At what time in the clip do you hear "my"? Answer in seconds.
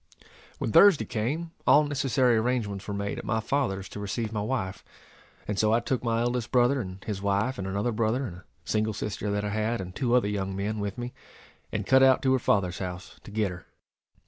3.23-3.39, 4.33-4.41, 6.03-6.21